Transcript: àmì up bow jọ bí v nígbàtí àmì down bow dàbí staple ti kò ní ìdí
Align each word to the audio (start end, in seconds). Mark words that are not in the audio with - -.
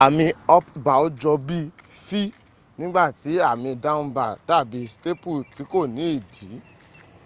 àmì 0.05 0.25
up 0.57 0.65
bow 0.85 1.03
jọ 1.21 1.33
bí 1.47 1.59
v 2.05 2.09
nígbàtí 2.77 3.31
àmì 3.51 3.69
down 3.83 4.03
bow 4.15 4.33
dàbí 4.47 4.79
staple 4.93 5.37
ti 5.53 5.61
kò 5.71 5.79
ní 5.95 6.03
ìdí 6.17 6.47